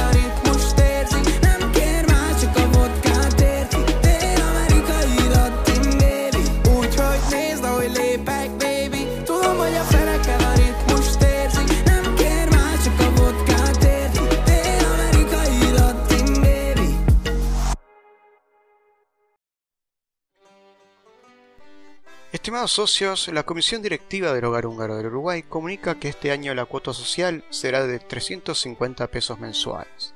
Estimados 22.47 22.75
socios, 22.75 23.27
la 23.27 23.43
Comisión 23.43 23.83
Directiva 23.83 24.33
del 24.33 24.45
Hogar 24.45 24.67
Húngaro 24.67 24.97
del 24.97 25.07
Uruguay 25.07 25.43
comunica 25.43 25.97
que 25.97 26.09
este 26.09 26.31
año 26.31 26.55
la 26.55 26.65
cuota 26.65 26.93
social 26.93 27.43
será 27.51 27.85
de 27.85 27.99
350 27.99 29.09
pesos 29.09 29.41
mensuales. 29.41 30.15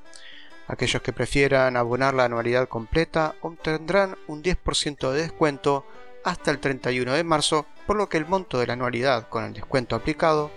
Aquellos 0.68 1.02
que 1.02 1.12
prefieran 1.12 1.76
abonar 1.76 2.14
la 2.14 2.26
anualidad 2.26 2.68
completa 2.68 3.34
obtendrán 3.40 4.16
un 4.28 4.44
10% 4.44 5.10
de 5.10 5.22
descuento 5.22 5.84
hasta 6.24 6.52
el 6.52 6.60
31 6.60 7.14
de 7.14 7.24
marzo, 7.24 7.66
por 7.84 7.96
lo 7.96 8.08
que 8.08 8.18
el 8.18 8.26
monto 8.26 8.60
de 8.60 8.68
la 8.68 8.74
anualidad 8.74 9.28
con 9.28 9.42
el 9.42 9.52
descuento 9.52 9.96
aplicado 9.96 10.52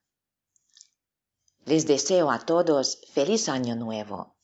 les 1.65 1.85
deseo 1.85 2.31
a 2.31 2.39
todos 2.39 3.01
feliz 3.13 3.49
año 3.49 3.75
nuevo. 3.75 4.37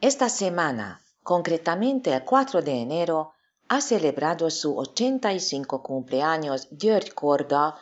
Esta 0.00 0.30
semana, 0.30 1.00
concretamente 1.22 2.12
el 2.12 2.24
4 2.24 2.62
de 2.62 2.80
enero, 2.80 3.34
ha 3.68 3.80
celebrado 3.80 4.50
su 4.50 4.76
85 4.76 5.80
cumpleaños 5.80 6.66
György 6.72 7.12
Korda, 7.12 7.76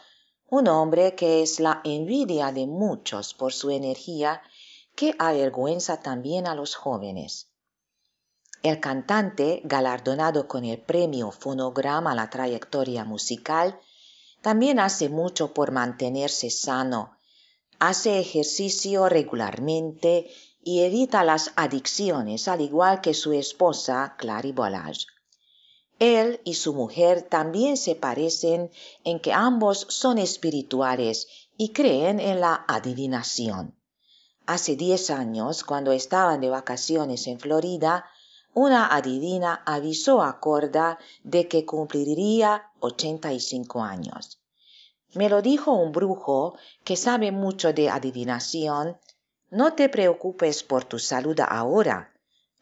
un 0.50 0.68
hombre 0.68 1.14
que 1.14 1.40
es 1.40 1.58
la 1.58 1.80
envidia 1.82 2.52
de 2.52 2.66
muchos 2.66 3.32
por 3.32 3.54
su 3.54 3.70
energía 3.70 4.42
que 4.94 5.14
avergüenza 5.18 6.02
también 6.02 6.46
a 6.46 6.54
los 6.54 6.74
jóvenes. 6.74 7.55
El 8.62 8.80
cantante, 8.80 9.60
galardonado 9.64 10.48
con 10.48 10.64
el 10.64 10.78
premio 10.78 11.30
Fonograma 11.30 12.12
a 12.12 12.14
la 12.14 12.30
trayectoria 12.30 13.04
musical, 13.04 13.78
también 14.42 14.78
hace 14.80 15.08
mucho 15.08 15.52
por 15.54 15.72
mantenerse 15.72 16.50
sano, 16.50 17.16
hace 17.78 18.18
ejercicio 18.18 19.08
regularmente 19.08 20.30
y 20.62 20.80
evita 20.80 21.22
las 21.22 21.52
adicciones, 21.56 22.48
al 22.48 22.60
igual 22.60 23.00
que 23.00 23.14
su 23.14 23.32
esposa, 23.32 24.16
Clary 24.18 24.52
Bolage. 24.52 25.06
Él 25.98 26.40
y 26.44 26.54
su 26.54 26.74
mujer 26.74 27.22
también 27.22 27.76
se 27.76 27.94
parecen 27.94 28.70
en 29.04 29.20
que 29.20 29.32
ambos 29.32 29.86
son 29.88 30.18
espirituales 30.18 31.28
y 31.56 31.72
creen 31.72 32.20
en 32.20 32.40
la 32.40 32.64
adivinación. 32.68 33.74
Hace 34.44 34.76
diez 34.76 35.10
años, 35.10 35.64
cuando 35.64 35.92
estaban 35.92 36.40
de 36.40 36.50
vacaciones 36.50 37.26
en 37.26 37.40
Florida, 37.40 38.04
una 38.56 38.92
adivina 38.92 39.62
avisó 39.64 40.20
a 40.22 40.40
Corda 40.40 40.98
de 41.22 41.46
que 41.46 41.64
cumpliría 41.64 42.72
85 42.80 43.82
años. 43.82 44.40
Me 45.14 45.28
lo 45.28 45.42
dijo 45.42 45.72
un 45.72 45.92
brujo 45.92 46.58
que 46.82 46.96
sabe 46.96 47.30
mucho 47.30 47.72
de 47.72 47.88
adivinación. 47.88 48.98
No 49.50 49.74
te 49.74 49.88
preocupes 49.88 50.64
por 50.64 50.84
tu 50.84 50.98
salud 50.98 51.38
ahora. 51.40 52.12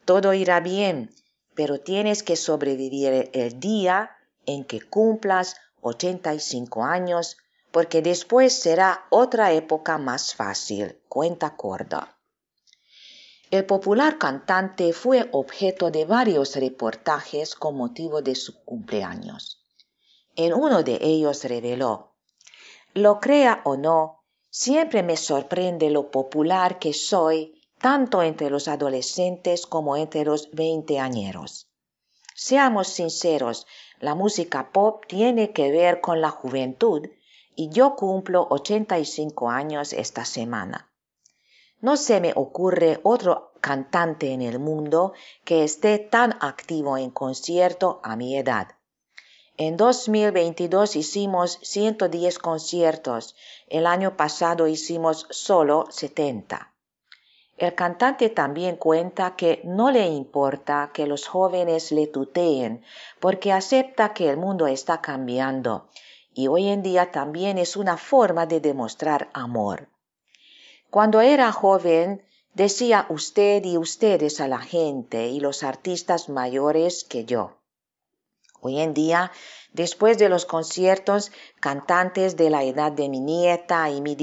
Todo 0.05 0.33
irá 0.33 0.59
bien 0.59 1.09
pero 1.55 1.79
tienes 1.79 2.21
que 2.21 2.35
sobrevivir 2.35 3.29
el 3.33 3.59
día 3.59 4.11
en 4.45 4.65
que 4.65 4.81
cumplas 4.81 5.55
85 5.81 6.83
años, 6.83 7.37
porque 7.71 8.01
después 8.01 8.53
será 8.53 9.05
otra 9.09 9.53
época 9.53 9.97
más 9.97 10.35
fácil, 10.35 10.99
cuenta 11.09 11.55
Corda. 11.55 12.14
El 13.51 13.65
popular 13.65 14.17
cantante 14.17 14.91
fue 14.91 15.29
objeto 15.31 15.91
de 15.91 16.05
varios 16.05 16.55
reportajes 16.55 17.55
con 17.55 17.77
motivo 17.77 18.21
de 18.21 18.35
su 18.35 18.63
cumpleaños. 18.63 19.63
En 20.35 20.53
uno 20.53 20.83
de 20.83 20.97
ellos 21.01 21.43
reveló, 21.43 22.15
lo 22.93 23.19
crea 23.19 23.61
o 23.65 23.77
no, 23.77 24.23
siempre 24.49 25.03
me 25.03 25.15
sorprende 25.15 25.89
lo 25.89 26.11
popular 26.11 26.79
que 26.79 26.93
soy 26.93 27.61
tanto 27.79 28.23
entre 28.23 28.49
los 28.49 28.67
adolescentes 28.67 29.67
como 29.67 29.95
entre 29.95 30.25
los 30.25 30.49
veinteañeros. 30.51 31.67
Seamos 32.33 32.87
sinceros, 32.87 33.67
la 33.99 34.15
música 34.15 34.71
pop 34.71 35.05
tiene 35.07 35.53
que 35.53 35.71
ver 35.71 36.01
con 36.01 36.19
la 36.19 36.31
juventud 36.31 37.07
y 37.55 37.69
yo 37.69 37.95
cumplo 37.95 38.47
85 38.49 39.49
años 39.49 39.93
esta 39.93 40.25
semana. 40.25 40.91
No 41.81 41.97
se 41.97 42.21
me 42.21 42.33
ocurre 42.35 42.99
otro 43.03 43.51
cantante 43.61 44.31
en 44.31 44.41
el 44.41 44.59
mundo 44.59 45.13
que 45.43 45.63
esté 45.63 45.99
tan 45.99 46.37
activo 46.39 46.97
en 46.97 47.11
concierto 47.11 47.99
a 48.03 48.15
mi 48.15 48.37
edad. 48.37 48.69
En 49.57 49.77
2022 49.77 50.95
hicimos 50.95 51.59
110 51.61 52.39
conciertos, 52.39 53.35
el 53.67 53.87
año 53.87 54.17
pasado 54.17 54.67
hicimos 54.67 55.27
solo 55.29 55.85
70. 55.89 56.73
El 57.57 57.73
cantante 57.73 58.29
también 58.29 58.75
cuenta 58.75 59.37
que 59.37 59.61
no 59.63 59.91
le 59.91 60.07
importa 60.07 60.91
que 60.93 61.07
los 61.07 61.25
jóvenes 61.25 61.93
le 61.93 62.07
tuteen 62.07 62.83
porque 63.21 63.53
acepta 63.53 64.13
que 64.13 64.29
el 64.29 64.35
mundo 64.35 64.67
está 64.67 64.99
cambiando 64.99 65.87
y 66.33 66.47
hoy 66.47 66.67
en 66.67 66.83
día 66.83 67.11
también 67.11 67.57
es 67.57 67.77
una 67.77 67.95
forma 67.95 68.45
de 68.45 68.59
demostrar 68.59 69.29
amor. 69.33 69.87
Cuando 70.95 71.19
era 71.19 71.51
joven 71.51 72.23
decía 72.53 73.05
usted 73.09 73.65
y 73.65 73.77
ustedes 73.77 74.39
a 74.39 74.47
la 74.47 74.59
gente 74.59 75.27
y 75.27 75.41
los 75.41 75.61
artistas 75.61 76.29
mayores 76.29 77.03
que 77.03 77.25
yo. 77.25 77.57
Hoy 78.61 78.79
en 78.79 78.93
día, 78.93 79.33
después 79.73 80.17
de 80.17 80.29
los 80.29 80.45
conciertos, 80.45 81.33
cantantes 81.59 82.37
de 82.37 82.49
la 82.49 82.63
edad 82.63 82.93
de 82.93 83.09
mi 83.09 83.19
nieta 83.19 83.89
y 83.89 83.99
mi 83.99 84.15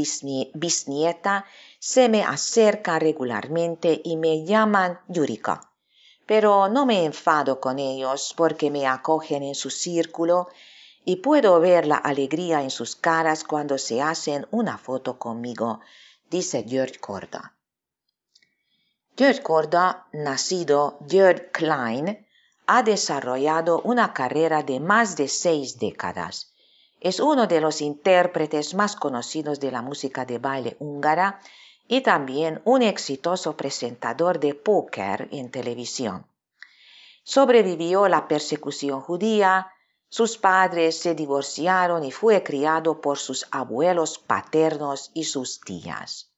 bisnieta 0.55 1.45
se 1.79 2.09
me 2.09 2.23
acercan 2.23 3.03
regularmente 3.03 4.01
y 4.03 4.17
me 4.17 4.47
llaman 4.47 4.99
Yurika. 5.09 5.75
Pero 6.25 6.71
no 6.71 6.87
me 6.87 7.05
enfado 7.05 7.61
con 7.61 7.79
ellos 7.79 8.33
porque 8.35 8.71
me 8.71 8.87
acogen 8.87 9.43
en 9.43 9.55
su 9.55 9.69
círculo 9.69 10.49
y 11.05 11.17
puedo 11.17 11.61
ver 11.61 11.87
la 11.87 11.97
alegría 11.97 12.63
en 12.63 12.71
sus 12.71 12.97
caras 12.97 13.45
cuando 13.45 13.77
se 13.77 14.01
hacen 14.01 14.47
una 14.51 14.79
foto 14.79 15.19
conmigo, 15.19 15.81
dice 16.33 16.65
George 16.67 16.99
Korda. 16.99 17.55
George 19.17 19.43
Korda, 19.43 20.07
nacido 20.13 20.99
George 21.07 21.51
Klein, 21.53 22.27
ha 22.67 22.83
desarrollado 22.83 23.83
una 23.83 24.15
carrera 24.15 24.63
de 24.63 24.81
más 24.81 25.15
de 25.17 25.29
seis 25.29 25.79
décadas. 25.79 26.55
Es 27.01 27.21
uno 27.21 27.47
de 27.47 27.61
los 27.61 27.83
intérpretes 27.83 28.75
más 28.75 28.97
conocidos 28.97 29.61
de 29.61 29.71
la 29.71 29.83
música 29.83 30.25
de 30.25 30.39
baile 30.39 30.77
húngara 30.79 31.41
y 31.87 32.01
también 32.01 32.63
un 32.65 32.81
exitoso 32.81 33.55
presentador 33.55 34.41
de 34.41 34.55
póker 34.55 35.29
en 35.33 35.51
televisión. 35.51 36.27
Sobrevivió 37.25 38.09
la 38.09 38.27
persecución 38.27 39.03
judía, 39.03 39.72
sus 40.13 40.37
padres 40.37 40.99
se 40.99 41.15
divorciaron 41.15 42.05
y 42.05 42.13
fue 42.13 42.43
criado 42.43 43.01
por 43.01 43.17
sus 43.17 43.47
abuelos 43.51 44.19
paternos 44.19 45.11
y 45.15 45.25
sus 45.25 45.63
tías. 45.63 46.31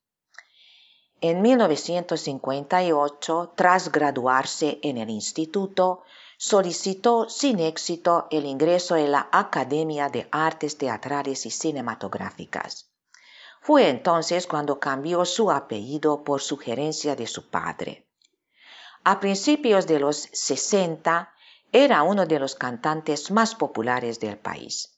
En 1.21 1.43
1958, 1.43 3.55
tras 3.57 3.91
graduarse 3.91 4.79
en 4.81 4.99
el 4.99 5.11
instituto, 5.11 6.05
solicitó 6.39 7.29
sin 7.29 7.59
éxito 7.59 8.29
el 8.31 8.47
ingreso 8.47 8.95
en 8.95 9.11
la 9.11 9.29
Academia 9.33 10.09
de 10.09 10.29
Artes 10.31 10.79
Teatrales 10.79 11.45
y 11.45 11.51
Cinematográficas. 11.51 12.93
Fue 13.61 13.89
entonces 13.89 14.47
cuando 14.47 14.79
cambió 14.79 15.25
su 15.25 15.51
apellido 15.51 16.23
por 16.23 16.41
sugerencia 16.41 17.17
de 17.17 17.27
su 17.27 17.51
padre. 17.51 18.07
A 19.03 19.19
principios 19.19 19.89
de 19.89 19.99
los 19.99 20.29
60 20.33 21.34
era 21.77 22.05
uno 22.05 22.25
de 22.25 22.39
los 22.39 22.55
cantantes 22.55 23.33
más 23.33 23.57
populares 23.57 24.21
del 24.21 24.39
país. 24.39 24.97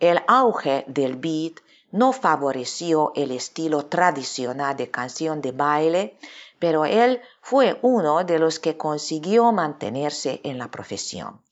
El 0.00 0.22
auge 0.26 0.86
del 0.86 1.16
beat 1.16 1.60
no 1.90 2.14
favoreció 2.14 3.12
el 3.14 3.30
estilo 3.30 3.84
tradicional 3.84 4.74
de 4.74 4.90
canción 4.90 5.42
de 5.42 5.52
baile, 5.52 6.18
pero 6.58 6.86
él 6.86 7.20
fue 7.42 7.78
uno 7.82 8.24
de 8.24 8.38
los 8.38 8.58
que 8.58 8.78
consiguió 8.78 9.52
mantenerse 9.52 10.40
en 10.44 10.56
la 10.56 10.70
profesión. 10.70 11.42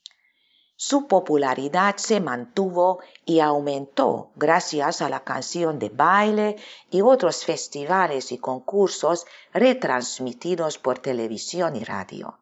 Su 0.75 1.07
popularidad 1.07 1.97
se 1.99 2.21
mantuvo 2.21 3.01
y 3.27 3.41
aumentó 3.41 4.31
gracias 4.37 5.03
a 5.03 5.11
la 5.11 5.21
canción 5.21 5.79
de 5.79 5.91
baile 5.91 6.57
y 6.91 7.03
otros 7.03 7.45
festivales 7.45 8.33
y 8.33 8.39
concursos 8.39 9.27
retransmitidos 9.53 10.79
por 10.79 10.99
televisión 10.99 11.77
y 11.77 11.85
radio. 11.85 12.39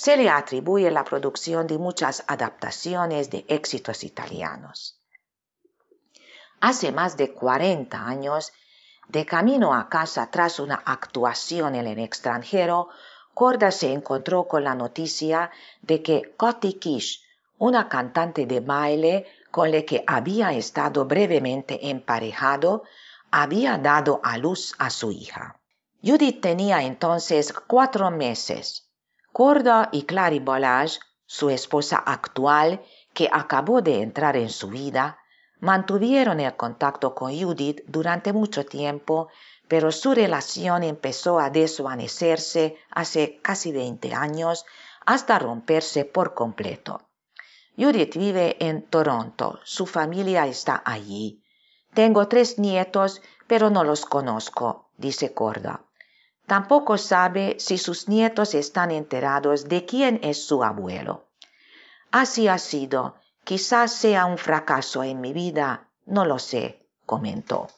Se 0.00 0.16
le 0.16 0.30
atribuye 0.30 0.92
la 0.92 1.02
producción 1.02 1.66
de 1.66 1.76
muchas 1.76 2.22
adaptaciones 2.28 3.30
de 3.30 3.44
éxitos 3.48 4.04
italianos. 4.04 4.96
Hace 6.60 6.92
más 6.92 7.16
de 7.16 7.34
40 7.34 8.06
años, 8.06 8.52
de 9.08 9.26
camino 9.26 9.74
a 9.74 9.88
casa 9.88 10.30
tras 10.30 10.60
una 10.60 10.76
actuación 10.76 11.74
en 11.74 11.88
el 11.88 11.98
extranjero, 11.98 12.90
Corda 13.34 13.72
se 13.72 13.92
encontró 13.92 14.46
con 14.46 14.62
la 14.62 14.76
noticia 14.76 15.50
de 15.82 16.00
que 16.00 16.32
Coti 16.36 16.74
Kish, 16.74 17.24
una 17.58 17.88
cantante 17.88 18.46
de 18.46 18.60
baile 18.60 19.26
con 19.50 19.72
la 19.72 19.82
que 19.82 20.04
había 20.06 20.52
estado 20.52 21.06
brevemente 21.06 21.90
emparejado, 21.90 22.84
había 23.32 23.78
dado 23.78 24.20
a 24.22 24.38
luz 24.38 24.76
a 24.78 24.90
su 24.90 25.10
hija. 25.10 25.58
Judith 26.04 26.40
tenía 26.40 26.84
entonces 26.84 27.52
cuatro 27.52 28.12
meses. 28.12 28.87
Corda 29.38 29.88
y 29.92 30.02
Clary 30.02 30.40
Bolage, 30.40 30.98
su 31.24 31.48
esposa 31.48 31.96
actual, 31.98 32.82
que 33.14 33.28
acabó 33.32 33.82
de 33.82 34.02
entrar 34.02 34.36
en 34.36 34.50
su 34.50 34.66
vida, 34.66 35.20
mantuvieron 35.60 36.40
el 36.40 36.56
contacto 36.56 37.14
con 37.14 37.30
Judith 37.30 37.82
durante 37.86 38.32
mucho 38.32 38.66
tiempo, 38.66 39.28
pero 39.68 39.92
su 39.92 40.12
relación 40.12 40.82
empezó 40.82 41.38
a 41.38 41.50
desvanecerse 41.50 42.78
hace 42.90 43.38
casi 43.40 43.70
20 43.70 44.12
años 44.12 44.66
hasta 45.06 45.38
romperse 45.38 46.04
por 46.04 46.34
completo. 46.34 47.02
Judith 47.76 48.16
vive 48.16 48.56
en 48.58 48.82
Toronto, 48.82 49.60
su 49.62 49.86
familia 49.86 50.48
está 50.48 50.82
allí. 50.84 51.44
Tengo 51.94 52.26
tres 52.26 52.58
nietos, 52.58 53.22
pero 53.46 53.70
no 53.70 53.84
los 53.84 54.04
conozco, 54.04 54.90
dice 54.96 55.32
Corda. 55.32 55.84
Tampoco 56.48 56.96
sabe 56.96 57.56
si 57.58 57.76
sus 57.76 58.08
nietos 58.08 58.54
están 58.54 58.90
enterados 58.90 59.68
de 59.68 59.84
quién 59.84 60.18
es 60.22 60.46
su 60.46 60.64
abuelo. 60.64 61.26
Así 62.10 62.48
ha 62.48 62.56
sido. 62.56 63.16
Quizás 63.44 63.92
sea 63.92 64.24
un 64.24 64.38
fracaso 64.38 65.02
en 65.02 65.20
mi 65.20 65.34
vida. 65.34 65.88
No 66.06 66.24
lo 66.24 66.38
sé, 66.38 66.86
comentó. 67.04 67.68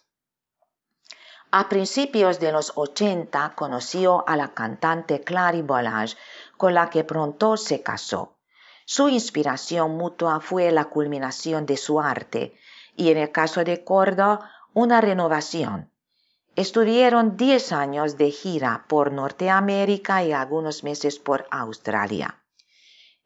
A 1.51 1.69
principios 1.69 2.39
de 2.39 2.53
los 2.53 2.73
80 2.77 3.57
conoció 3.57 4.23
a 4.29 4.37
la 4.37 4.55
cantante 4.55 5.23
Clary 5.23 5.63
Bolage, 5.63 6.17
con 6.57 6.73
la 6.73 6.91
que 6.91 7.03
pronto 7.03 7.57
se 7.57 7.83
casó. 7.83 8.37
Su 8.85 9.09
inspiración 9.09 9.97
mutua 9.97 10.39
fue 10.39 10.71
la 10.71 10.85
culminación 10.85 11.67
de 11.67 11.77
su 11.77 11.99
arte 12.01 12.57
y 12.95 13.11
en 13.11 13.19
el 13.19 13.33
caso 13.33 13.65
de 13.65 13.83
Corda, 13.83 14.53
una 14.75 15.01
renovación. 15.01 15.90
Estuvieron 16.57 17.37
10 17.37 17.73
años 17.73 18.17
de 18.17 18.31
gira 18.31 18.85
por 18.89 19.13
Norteamérica 19.13 20.25
y 20.25 20.33
algunos 20.33 20.83
meses 20.83 21.19
por 21.19 21.47
Australia. 21.51 22.43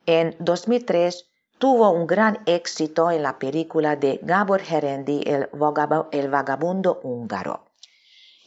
En 0.06 0.36
2003 0.38 1.30
tuvo 1.58 1.90
un 1.90 2.06
gran 2.06 2.40
éxito 2.44 3.10
en 3.10 3.22
la 3.22 3.38
película 3.38 3.96
de 3.96 4.20
Gabor 4.22 4.60
Herendi, 4.60 5.22
El, 5.24 5.48
vagabundo 6.28 7.00
húngaro. 7.02 7.64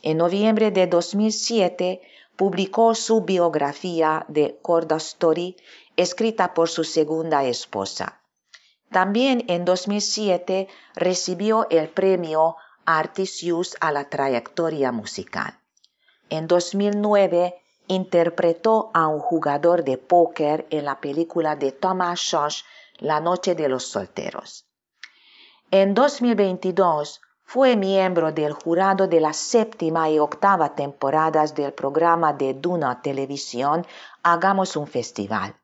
En 0.04 0.18
noviembre 0.18 0.70
de 0.70 0.86
2007 0.86 2.02
publicó 2.36 2.94
su 2.94 3.22
biografía 3.22 4.26
de 4.28 4.60
Corda 4.62 4.98
Story, 4.98 5.58
escrita 5.96 6.54
por 6.54 6.70
su 6.70 6.84
segunda 6.84 7.44
esposa. 7.44 8.22
También 8.92 9.44
en 9.48 9.66
2007 9.66 10.68
recibió 10.96 11.68
el 11.72 11.90
premio 11.90 12.56
Artisius 12.88 13.76
a 13.82 13.92
la 13.92 14.10
trayectoria 14.10 14.94
musical. 14.94 15.60
En 16.30 16.48
2009 16.48 17.62
interpretó 17.88 18.92
a 18.94 19.08
un 19.08 19.20
jugador 19.20 19.84
de 19.84 19.98
póker 19.98 20.66
en 20.70 20.86
la 20.86 21.02
película 21.02 21.58
de 21.58 21.74
Thomas 21.74 22.20
Schoch 22.20 22.64
La 23.00 23.20
Noche 23.20 23.56
de 23.56 23.68
los 23.68 23.86
Solteros. 23.88 24.66
En 25.70 25.94
2022 25.94 27.20
fue 27.44 27.76
miembro 27.76 28.32
del 28.32 28.54
jurado 28.54 29.08
de 29.08 29.20
la 29.20 29.34
séptima 29.34 30.10
y 30.10 30.20
octava 30.20 30.74
temporadas 30.74 31.56
del 31.56 31.74
programa 31.74 32.32
de 32.32 32.54
Duna 32.54 33.02
Televisión 33.02 33.86
Hagamos 34.24 34.78
un 34.78 34.88
Festival. 34.88 35.56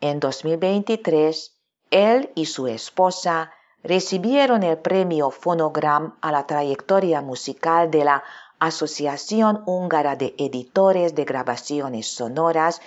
En 0.00 0.20
2023, 0.20 1.56
él 1.90 2.30
y 2.36 2.46
su 2.46 2.68
esposa 2.68 3.52
recibieron 3.82 4.62
el 4.62 4.78
premio 4.78 5.30
Phonogram 5.30 6.14
a 6.20 6.32
la 6.32 6.46
trayectoria 6.46 7.20
musical 7.20 7.90
de 7.90 8.04
la 8.04 8.24
Asociación 8.58 9.62
Húngara 9.66 10.16
de 10.16 10.34
Editores 10.36 11.14
de 11.14 11.24
Grabaciones 11.24 12.08
Sonoras 12.08 12.80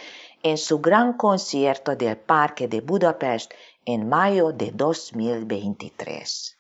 en 0.44 0.58
su 0.58 0.80
gran 0.80 1.14
concierto 1.14 1.96
del 1.96 2.18
Parque 2.18 2.68
de 2.68 2.82
Budapest 2.82 3.54
en 3.86 4.10
mayo 4.10 4.52
de 4.52 4.72
2023. 4.72 6.58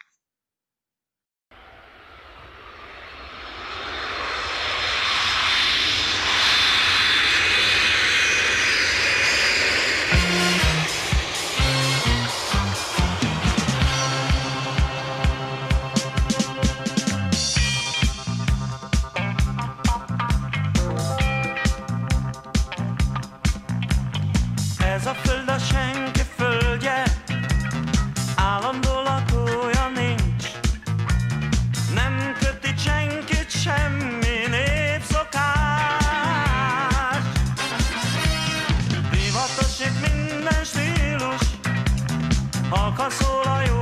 Száll 43.09 43.75
a 43.75 43.80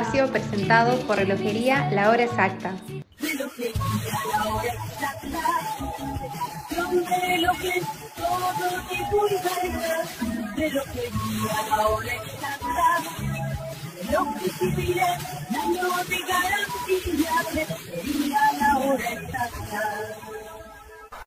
espacio 0.00 0.30
presentado 0.30 0.98
por 1.06 1.16
Relojería 1.16 1.90
La 1.90 2.08
Hora 2.10 2.24
Exacta. 2.24 2.74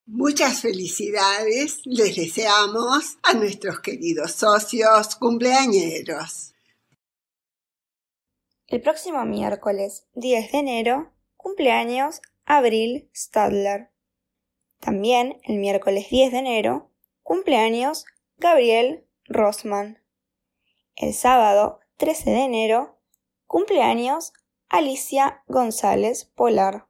Muchas 0.08 0.62
felicidades 0.62 1.82
les 1.86 2.16
deseamos 2.16 3.18
a 3.22 3.34
nuestros 3.34 3.80
queridos 3.82 4.32
socios 4.32 5.16
cumpleañeros. 5.16 6.53
El 8.74 8.82
próximo 8.82 9.24
miércoles 9.24 10.08
10 10.16 10.52
de 10.52 10.58
enero, 10.58 11.12
cumpleaños 11.38 12.24
Abril 12.44 13.08
Stadler. 13.16 13.92
También 14.80 15.40
el 15.44 15.60
miércoles 15.60 16.10
10 16.10 16.32
de 16.32 16.40
enero, 16.40 16.90
cumpleaños 17.22 18.04
Gabriel 18.38 19.06
Rossman. 19.26 20.02
El 20.96 21.14
sábado 21.14 21.82
13 21.98 22.32
de 22.32 22.46
enero, 22.46 22.98
cumpleaños 23.46 24.34
Alicia 24.70 25.44
González 25.46 26.26
Polar. 26.34 26.88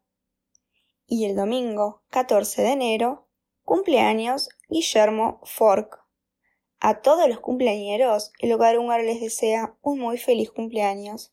Y 1.06 1.26
el 1.26 1.36
domingo 1.36 2.02
14 2.12 2.62
de 2.62 2.72
enero, 2.72 3.28
cumpleaños 3.66 4.48
Guillermo 4.70 5.42
Fork. 5.44 6.00
A 6.80 7.02
todos 7.02 7.28
los 7.28 7.42
cumpleañeros, 7.42 8.32
el 8.40 8.54
hogar 8.54 8.80
húngaro 8.80 9.04
les 9.04 9.20
desea 9.20 9.76
un 9.82 10.00
muy 10.00 10.18
feliz 10.18 10.50
cumpleaños. 10.50 11.33